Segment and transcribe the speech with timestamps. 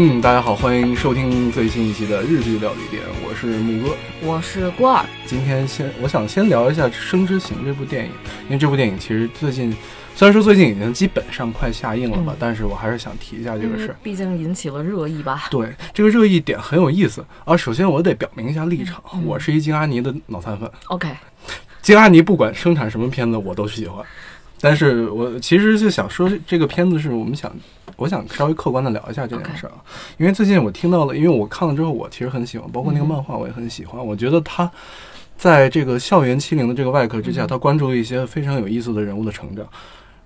[0.00, 5.04] 嗯，大家好，欢迎收听最新一期的日剧料理店，我是木哥，我是郭二。
[5.26, 8.12] 今天先，我想先聊一下《生之行》这部电影，
[8.44, 9.76] 因为这部电影其实最近，
[10.14, 15.48] 虽然说最近已经基本上快下映了吧，但是我还是想提一下这个事儿，毕竟引起了热议吧。
[15.50, 17.56] 对，这个热议点很有意思啊。
[17.56, 20.70] 首先，我得表明一下立场，我是一金阿尼的脑残粉。
[20.86, 21.08] OK，
[21.82, 24.06] 金阿尼不管生产什么片子，我都喜欢。
[24.60, 27.50] 但是我其实就想说，这个片子是我们想，
[27.96, 29.78] 我想稍微客观的聊一下这件事儿啊，
[30.16, 34.04] 因为最近我听到了，因为我看了之后，我其实很喜欢，包括那个漫画我也很喜欢。
[34.04, 34.70] 我觉得他
[35.36, 39.64] 在这个校园欺凌的这个外壳之下，他关注了一些非常有意思的人物的成长。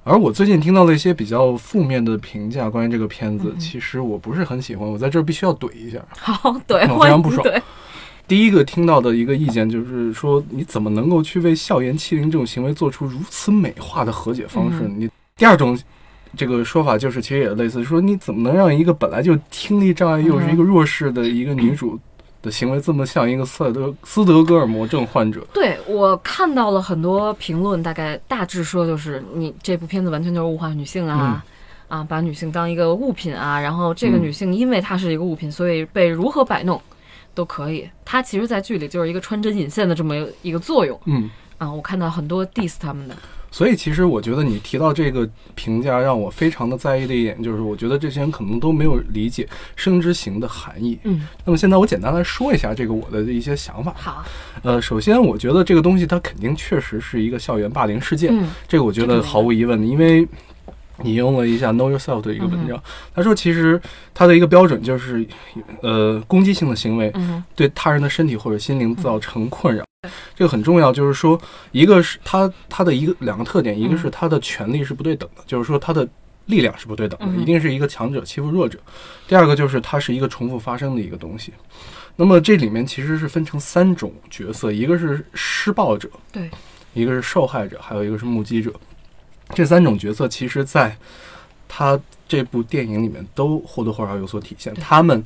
[0.04, 4.88] 而我最近听到了一些比较负面的评价，关于这个片子，其实我不是很喜欢。
[4.88, 7.46] 我在这儿必须要怼一下，好怼，我非常不爽。
[8.32, 14.88] 第一个听到的一个意见就是说，你怎么能够去为校园欺凌这种行为做出如此美化的和解方式？
[14.88, 15.78] 你第二种
[16.34, 22.00] 这个说法就是，其实也类似，说你怎么能让一个本来就听力障碍又是一个弱势的一个女主
[22.40, 25.46] 的行为这么像一个斯德斯德哥尔摩症患者？
[25.52, 31.44] 对我看到了很多评论，大概大致说就是你这部片子完全就是物化女性啊
[31.86, 36.80] 啊，把女性当一个物品啊，然后这个女性因为她是一个物品，所以被如何摆弄。
[37.34, 40.98] 都可以，他其实，在剧里就是一个穿针引线的这么一个作用。
[41.06, 43.14] 嗯，啊，我看到很多 diss 他们的。
[43.50, 50.98] 所以，其实我觉得你提到这个评价，让我非常的在意的一点，就是我觉得这些人可能都没有理解“生之行”的含义。
[51.02, 53.94] 嗯，那么现在我简单来说一下这个我的一些想法。
[53.94, 54.24] 好，
[54.62, 58.30] 呃，首先，我觉得这个东西它肯定确实是一个校园霸凌事件。
[58.32, 60.26] 嗯，这个我觉得毫无疑问的，因为。
[61.04, 62.82] 引用了一下 Know Yourself 的一个文章，
[63.14, 63.80] 他说，其实
[64.14, 65.26] 他的一个标准就是，
[65.82, 67.12] 呃，攻击性的行为
[67.54, 69.84] 对他人的身体或者心灵造成困扰，
[70.34, 70.92] 这个很重要。
[70.92, 71.40] 就是说，
[71.72, 76.08] 一个是他他的一个两个特点，一个是他的权利是不对等的，就是说他的
[76.46, 78.78] 力量是不对等的，一定是一个强者欺负弱者。
[79.26, 81.52] 第二个就是它是一个重复发生的一个东西。
[82.14, 86.50] 那么这里面其实是分成三种角色，一个是施暴者，对，
[86.92, 88.70] 一个是受害者，还有一个是目击者。
[89.54, 90.96] 这三种角色，其实在
[91.68, 94.72] 他这部电影里面都或多或少有所体现。
[94.74, 95.22] 他们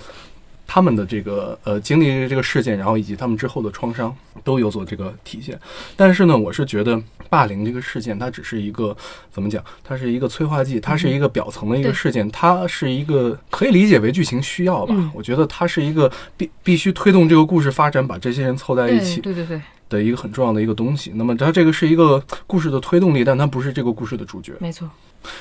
[0.67, 5.59] 他们的这个呃经历这个事件，然后以及他们之后的创伤都有所这个体现。
[5.95, 8.97] 但是呢，我是觉得霸凌这个事件，它只是一个
[9.31, 9.65] 怎么讲？
[9.85, 14.95] 它是一个催化剂，它是一个表层的一个事件，它是一个可以理解为剧情需要吧？
[15.15, 19.21] 我觉得它是一个必必须推动这个故事发展，把这些人凑在一起。
[19.21, 19.61] 对对对。
[19.89, 24.53] 的一个很重要的一个东西，那么它这个是一个故事的推动力，但它不是这个故事的主角。
[24.61, 24.89] 没错。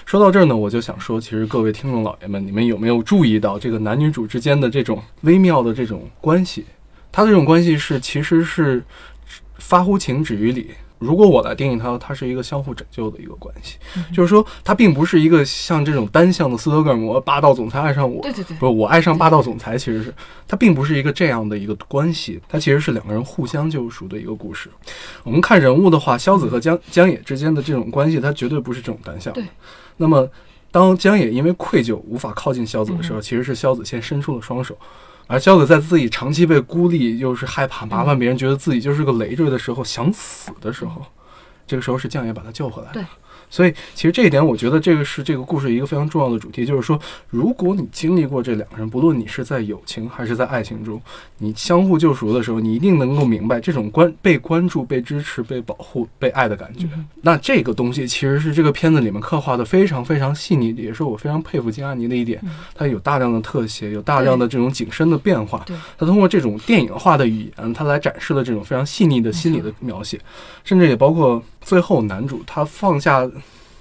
[0.05, 6.65] 说到这儿呢，我就想说，其实各位听众老爷们，你们有没有注意到这个男女主之间的这种微妙的这种关系？
[7.11, 8.83] 他的这种关系是其实是
[9.57, 10.71] 发乎情止于理。
[10.97, 13.77] 如果我来定义它，它是一个相互拯救的一个关系，
[14.13, 20.13] 就是说，它并不是一个像这种单向的斯德哥尔摩霸道总裁爱上我，对对对，不是我爱上霸道总裁，其实是
[20.47, 24.69] 它并不是一个这样的一个关系，它其实是两个人互相救赎的一个故事。
[25.23, 29.41] 我们看人物的话，萧子和江江野之间的这种关系，它绝对不是这种单向的。
[29.97, 30.27] 那么，
[30.71, 34.77] 当江野因为愧疚无法靠近萧子的时候，其实是萧子先伸出了双手。
[35.27, 41.05] 而焦子在自己长期被孤立，又是害怕麻烦别人，觉得自己就是个累赘的时候，想死的时候，
[41.65, 42.91] 这个时候是将爷把他救回来。
[42.91, 43.03] 对。
[43.49, 51.01] 所以，其实这一点，我觉得这个是这个故事一个非常重要的主题，就是说，如果你经历过这两个人，不论你是在友情还是在爱情中，
[51.37, 56.87] 你相互救赎的时候，你一定能够明白这种关被关注、被支持、被保护、被爱的感觉。
[57.21, 62.41] 那这个东西其实是这个片子里面刻画的非常非常细腻，也是我非常佩服金阿尼的一点。
[62.73, 65.65] 它有大量的特写，有大量的这种景深的变化。
[65.97, 70.19] 它通过这种电影化的语言，它来展示了这种非常细腻的心理的描写，
[70.63, 71.41] 甚至也包括。
[71.65, 73.27] 最后，男主他放下，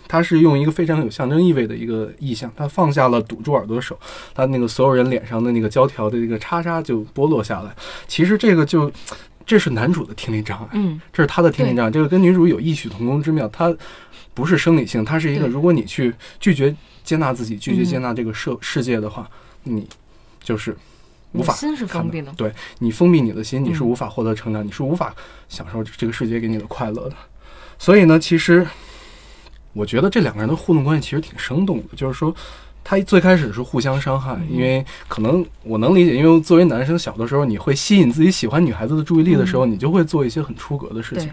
[0.07, 3.99] 他是用一个非常有象征意味的一个意象，他放下了堵住耳朵的手，
[4.35, 7.75] 他那个所有人脸上的那个胶条的这个叉叉就剥落下来。
[8.07, 8.91] 其实这个就，
[9.47, 13.49] 这是男主的听力障碍，嗯，这是他的听力障碍，这个跟女主有异曲同工之妙。
[13.49, 13.75] 他
[14.33, 19.29] 不是生理性，他是一个，如果你去拒绝接纳自己，拒绝接纳这个世世界的话，
[19.63, 19.87] 你
[20.43, 20.77] 就是
[21.33, 21.55] 无法。
[21.55, 25.15] 心是封闭的，对你封闭你的心，你是无法获得成长，你是无法
[25.49, 27.15] 享受这个世界给你的快乐的。
[27.79, 28.67] 所以呢，其实
[29.75, 31.85] 我觉得这两个人的互动关系其实挺生动的。
[31.95, 32.35] 就是说，
[32.83, 41.31] 他最开始是互相伤害，因为可能我能理解，因为作为男生，小的时候你会吸引自己喜欢女孩子的注意力的时候，你就会做一些很出格的事情。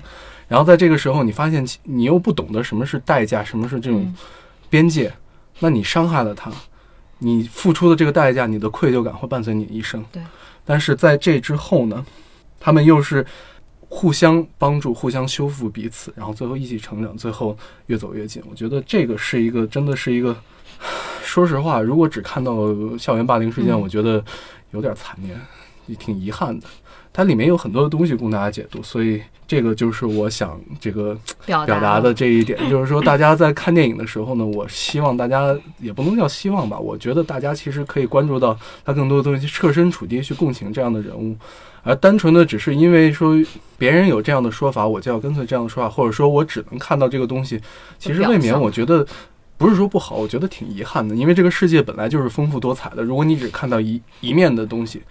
[0.48, 4.14] 然后在这个时候，你发现你又不懂得什么是代价，什么是这种
[4.70, 5.14] 边界，
[5.60, 6.52] 那你伤害了他，
[7.20, 10.04] 你付出的这个代价，你的愧疚感会伴随你一生。
[10.12, 10.22] 对。
[10.66, 12.06] 但是在这之后呢，
[12.60, 13.26] 他们又是。
[13.94, 17.56] 互相帮助，互相修复彼此，然后最后一起成长，最后
[17.88, 18.42] 越走越近。
[18.50, 20.34] 我觉得这个是一个，真的是一个。
[21.22, 22.56] 说实话，如果只看到
[22.98, 24.24] 校园霸凌事件，嗯我觉得
[24.72, 25.38] 有点残念，
[25.88, 26.66] 也挺遗憾的。
[27.13, 41.36] 它里面有很多的东西供大家解读，所以这个就是我想这个表表达的这一点，就是说大家在看电影的时候呢，我希望大家也不能叫希望吧，我觉得大家其实可以关注到他更多的东西，设身处地去共情这样的人物，
[41.84, 43.36] 而单纯的只是因为说
[43.78, 47.62] 别人有这样的说法，我就要跟随这样的说法，或者说我只能看到这个东西，
[48.00, 49.06] 其实未免我觉得。
[49.57, 53.04] 不是说不好，我觉得挺遗憾的，因为这个世界本来就是丰富多彩的。
[53.04, 55.04] 如果你只看到一一面的东西，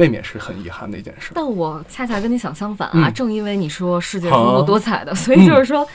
[0.00, 1.32] 未免是很遗憾的一件事。
[1.34, 3.12] 但我恰恰跟你想相反啊，嗯。
[3.14, 5.86] 正因为你说世界丰富多彩的，所以就是说，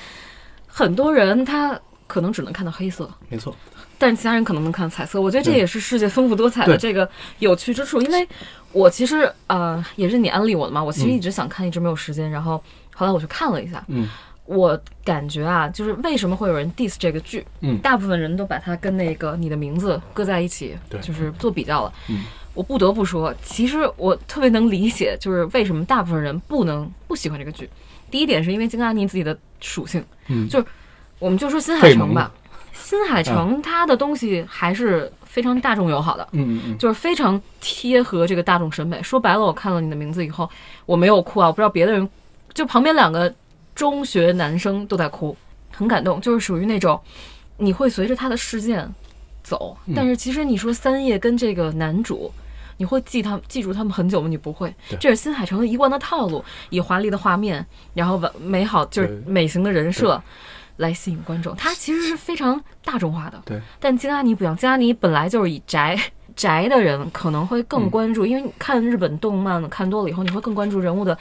[0.67, 3.55] 很多人他可能只能看到黑色，没错，
[3.97, 5.19] 但是其他人可能能看到彩色。
[5.19, 7.09] 我觉得这也是世界丰富多彩的这个
[7.39, 7.99] 有趣之处。
[8.01, 8.27] 因为
[8.71, 11.11] 我其实呃也是你安利我的嘛，我其实嗯。
[11.11, 12.63] 一直想看，一直没有时间，然后
[12.93, 14.07] 后来我去看了一下，嗯。
[14.45, 17.79] 我感觉啊，就是为什么会有人 diss 这个剧，嗯。
[17.79, 21.01] 大部分人都把它跟那个你的名字搁在一起，对。
[21.01, 21.93] 就是做比较了。
[22.09, 22.25] 嗯
[22.55, 27.69] 我不得不说，其实我特别能理解，就是为什么大部分人不能不喜欢这个剧。
[28.09, 30.65] 第一点是因为金阿尼自己的属性，嗯，就是
[31.19, 32.31] 我们就说新海诚吧，
[32.71, 36.25] 新海诚他的东西还是非常大众友好的。
[36.31, 39.03] 嗯嗯就是非常贴合这个大众审美。
[39.03, 40.49] 说白了，我看了你的名字以后，
[40.85, 42.07] 我没有哭啊，我不知道别的人，
[42.53, 43.33] 就旁边两个
[43.73, 45.35] 中学男生都在哭，
[45.73, 46.97] 很感动，就是属于那种
[47.57, 48.89] 你会随着他的事件
[49.43, 52.31] 走，嗯但是其实你说三叶跟这个男主。
[52.77, 54.27] 你会记他记住他们很久吗？
[54.27, 60.21] 你不会，这是新海诚的一贯的套路，以华丽的画面，然后完美好就是美型的人设
[60.77, 61.55] 来吸引观众。
[61.55, 63.61] 他其实是非常大众化的，对。
[63.79, 65.97] 但金阿尼不一样，金阿尼本来就是以宅
[66.35, 71.17] 宅的人可能会更嗯关注，因为你看日本动漫看多了以后，你会更关注人物的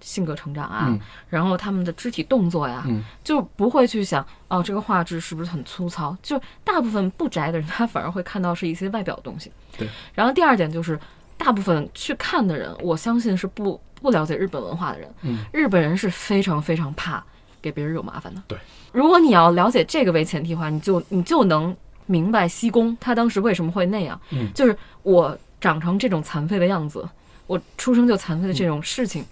[0.00, 6.16] 性格成长啊，嗯然后他们的肢体动作呀，嗯就不会去想哦这个画质是不是很粗糙。
[6.22, 9.50] 就大部分不宅的人，他反而会看到是一些外表的东西。
[9.76, 9.88] 对。
[10.14, 10.98] 然后第二点就是，
[11.36, 15.14] 大部分去看的人，我相信是不不了解日本文化的人。
[15.22, 17.22] 嗯，日本人是非常非常怕
[17.60, 18.42] 给别人惹麻烦的。
[18.46, 18.58] 对。
[18.92, 21.76] 如果你要了解这个为前提的话，你就你就能
[22.06, 24.20] 明白西宫他当时为什么会那样。
[24.30, 27.08] 嗯就是我长成这种残废的样子，
[27.46, 29.24] 我出生就残废的这种事情，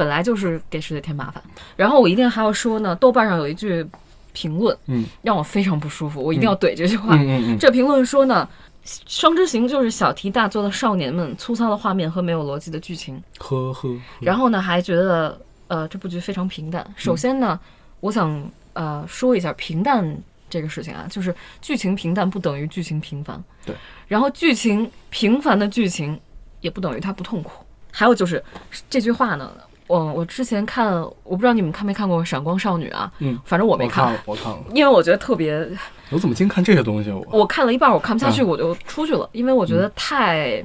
[0.00, 1.42] 本来就是给世界添麻烦。
[1.76, 3.86] 然后我一定还要说呢，豆瓣上有一句
[4.32, 7.14] 评论嗯让我非常不舒服，我一定要怼这句话。
[7.16, 8.48] 嗯嗯嗯，这评论说呢，
[9.06, 13.22] 《双之行》就是小题大做的少年们粗糙的画面和没有逻辑的剧情。
[13.36, 15.38] 呵呵，然后呢，还觉得
[15.68, 16.82] 呃这部剧非常平淡。
[16.96, 17.60] 首先呢，
[18.00, 18.42] 我想
[18.72, 20.16] 呃说一下平淡
[20.48, 23.44] 这个事情啊，就是剧情平淡不等于剧情平凡。
[23.66, 23.74] 对。
[24.08, 26.18] 然后剧情平凡的剧情
[26.62, 27.52] 也不等于它不痛苦。
[27.92, 28.42] 还有就是
[28.88, 29.50] 这句话呢，
[29.90, 35.68] 我我之前看，我不知道你们看没看过《闪光少女》啊，嗯，反正我没我看了，我看了，因为我觉得特别，
[36.10, 37.16] 我怎么净看这些东西啊？
[37.32, 40.62] 我我看了一半，我看不下去，嗯我就出去了，因为我觉得太。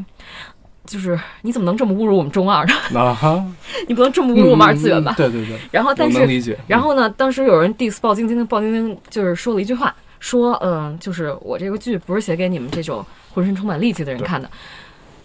[0.86, 2.74] 就是你怎么能这么侮辱我们中二呢？
[2.94, 3.44] 啊哈，
[3.88, 5.14] 你不能这么侮辱我们二次元吧？
[5.14, 6.58] 嗯对对对，然后，但是。
[6.68, 14.48] 然后呢，当时有人 diss 鲍晶晶，鲍晶晶就是说了一句话，说嗯，就是我这个剧不是写给你们这种浑身充满戾气的人看的。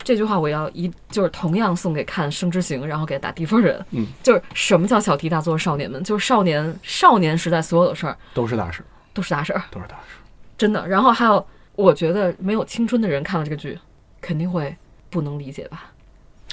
[0.02, 3.84] 这句话我要一就是同样送给看《生之行》然后给打低分人。
[3.90, 6.02] 嗯，就是什么叫小题大做少年们？
[6.02, 10.16] 就是少年少年时代所有的事儿都是大事，都是大事儿，都是大事。
[10.56, 10.86] 真的。
[10.88, 13.78] 然后还有，我觉得没有青春的人看了这个剧，
[14.20, 14.74] 肯定会
[15.10, 15.92] 不能理解吧。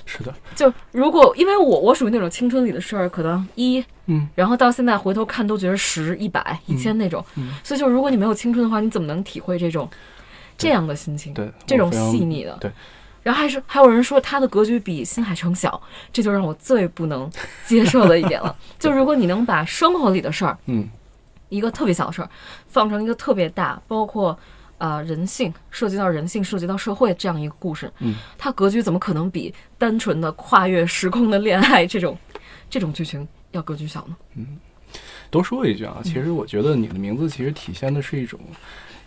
[0.06, 9.90] 是的，就如果因为我我属于那种青春里的事儿，可能一嗯，然后到现在回头看都觉得十、一百、一千那种，嗯所以就如果你没有青春的话，你怎么能体会这种
[10.58, 12.56] 这样的心情，对，这种细腻的？
[12.62, 12.72] 对。
[13.24, 15.82] 然后还是还有人说他的格局比新海诚小，
[16.14, 17.30] 这就让我最不能
[17.66, 18.56] 接受的一点了。
[18.80, 20.88] 就如果你能把生活里的事儿，嗯，
[21.50, 22.30] 一个特别小的事儿，
[22.68, 24.38] 放成一个特别大，包括
[24.78, 32.18] 呃人性涉及到人性、涉及到社会这样一个故事，嗯，它格局怎么可能比单纯的跨越时空的恋爱这种
[32.70, 34.16] 这种剧情要格局小呢？
[34.36, 34.58] 嗯
[35.30, 38.40] 多说一句嗯啊，其实我觉得你的名字其实体现的是一种，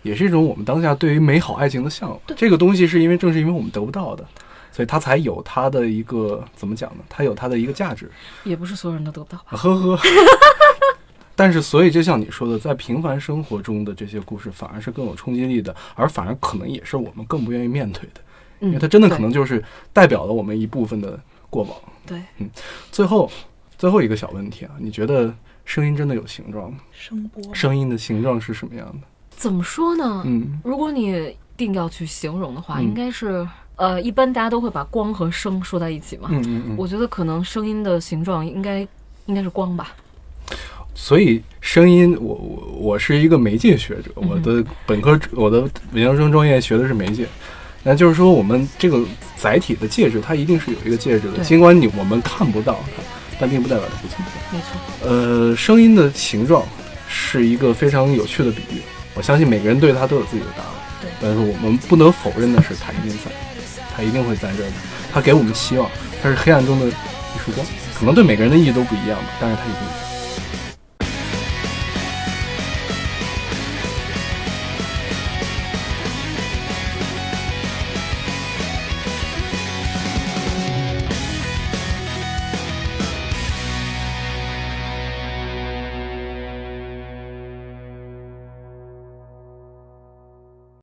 [0.02, 2.18] 也是一种我们当下对于美好爱情的向往。
[2.36, 4.24] 这个东西是因为正是因为我们得不到的，
[4.72, 7.04] 所以它才有它的一个怎么讲呢？
[7.08, 8.10] 它有它的一个价值。
[8.44, 9.56] 也不是所有人都得不到吧？
[9.56, 9.98] 呵呵。
[11.36, 18.20] 但是，所以就像你说的，在平凡生活中的这些故事，反而是更有冲击力的，而反而可能也是我们更不愿意面对的，
[18.60, 21.74] 嗯，因为它真的可能就是代表了我们一部分的过往。
[22.04, 22.50] 对嗯
[22.92, 23.30] 最后，
[23.78, 26.78] 最后一个小问题啊，你觉得声音真的有形状吗？
[26.92, 29.06] 声波声音的形状是什么样的？
[29.40, 30.22] 怎么说呢？
[30.26, 36.28] 嗯如果你定要去形容的话，嗯应该是呃，一般大家都会把光和声说在一起嘛。
[36.30, 38.86] 嗯嗯嗯，我觉得可能声音的形状应该
[39.24, 39.94] 应该是光吧。
[40.94, 45.62] 所以声音，我我我是一个媒介学者，我的本科我的
[45.94, 47.26] 研究生专业学的是媒介，
[47.82, 49.02] 那就是说我们这个
[49.38, 53.02] 载体的介质，它一定是有一个介质的，尽管你我们看不到它，
[53.40, 54.32] 但并不代表它不存在。
[54.52, 56.62] 没错，呃，声音的形状
[57.08, 58.82] 是一个非常有趣的比喻，
[59.14, 60.70] 我相信每个人对他都有自己的答案。
[61.00, 63.30] 对但是我们不能否认的是，他一定在，
[63.96, 64.72] 他一定会在这儿的。
[65.12, 65.90] 他给我们希望，
[66.22, 66.90] 他是黑暗中的一
[67.44, 67.66] 束光，
[67.98, 70.09] 可能对每个人的意义都不一样吧，但是他一定在。